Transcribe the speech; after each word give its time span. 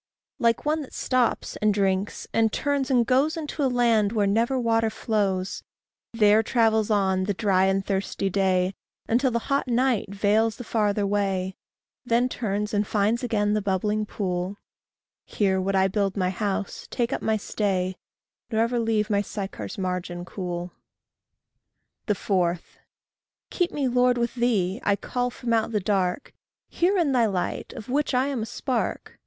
Like 0.39 0.65
one 0.65 0.81
that 0.81 0.95
stops, 0.95 1.57
and 1.57 1.71
drinks, 1.71 2.25
and 2.33 2.51
turns, 2.51 2.89
and 2.89 3.05
goes 3.05 3.37
Into 3.37 3.63
a 3.63 3.69
land 3.69 4.11
where 4.13 4.25
never 4.25 4.59
water 4.59 4.89
flows, 4.89 5.61
There 6.11 6.41
travels 6.41 6.89
on, 6.89 7.25
the 7.25 7.35
dry 7.35 7.65
and 7.65 7.85
thirsty 7.85 8.27
day, 8.27 8.73
Until 9.07 9.29
the 9.29 9.37
hot 9.45 9.67
night 9.67 10.09
veils 10.11 10.55
the 10.55 10.63
farther 10.63 11.05
way, 11.05 11.55
Then 12.03 12.29
turns 12.29 12.73
and 12.73 12.87
finds 12.87 13.21
again 13.21 13.53
the 13.53 13.61
bubbling 13.61 14.07
pool 14.07 14.57
Here 15.23 15.61
would 15.61 15.75
I 15.75 15.87
build 15.87 16.17
my 16.17 16.31
house, 16.31 16.87
take 16.89 17.13
up 17.13 17.21
my 17.21 17.37
stay, 17.37 17.95
Nor 18.49 18.61
ever 18.63 18.79
leave 18.79 19.11
my 19.11 19.21
Sychar's 19.21 19.77
margin 19.77 20.25
cool. 20.25 20.71
4. 22.11 22.59
Keep 23.51 23.71
me, 23.71 23.87
Lord, 23.87 24.17
with 24.17 24.33
thee. 24.33 24.81
I 24.83 24.95
call 24.95 25.29
from 25.29 25.53
out 25.53 25.69
the 25.71 25.79
dark 25.79 26.33
Hear 26.69 26.97
in 26.97 27.11
thy 27.11 27.27
light, 27.27 27.71
of 27.73 27.87
which 27.87 28.15
I 28.15 28.25
am 28.29 28.41
a 28.41 28.47
spark. 28.47 29.19